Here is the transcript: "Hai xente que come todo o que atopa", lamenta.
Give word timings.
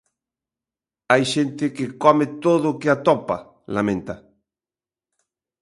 "Hai 1.11 1.23
xente 1.33 1.65
que 1.75 1.85
come 2.03 2.25
todo 2.45 2.65
o 2.69 2.77
que 2.81 2.89
atopa", 2.95 3.37
lamenta. 3.75 4.15